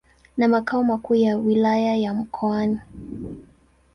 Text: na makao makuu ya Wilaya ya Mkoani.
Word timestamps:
na 0.37 0.47
makao 0.47 0.83
makuu 0.83 1.15
ya 1.15 1.37
Wilaya 1.37 1.95
ya 1.95 2.13
Mkoani. 2.13 2.79